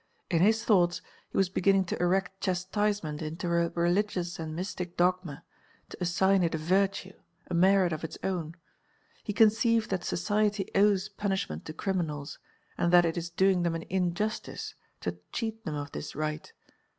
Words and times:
In 0.31 0.41
his 0.41 0.65
thoughts 0.65 0.99
he 1.29 1.37
was 1.37 1.49
beginning 1.49 1.85
to 1.85 2.01
erect 2.01 2.41
chastisement 2.41 3.21
into 3.21 3.45
a 3.49 3.69
religious 3.69 4.39
and 4.39 4.55
mystic 4.55 4.97
dogma, 4.97 5.43
to 5.89 5.97
assign 6.01 6.41
it 6.41 6.55
a 6.55 6.57
virtue, 6.57 7.13
a 7.51 7.53
merit 7.53 7.93
of 7.93 8.03
its 8.03 8.17
own; 8.23 8.55
he 9.23 9.31
conceived 9.31 9.91
that 9.91 10.03
society 10.03 10.67
owes 10.73 11.07
punishment 11.07 11.65
to 11.65 11.73
criminals 11.73 12.39
and 12.79 12.91
that 12.91 13.05
it 13.05 13.15
is 13.15 13.29
doing 13.29 13.61
them 13.61 13.75
an 13.75 13.85
injustice 13.91 14.73
to 15.01 15.19
cheat 15.31 15.63
them 15.65 15.75
of 15.75 15.91
this 15.91 16.15
right. 16.15 16.51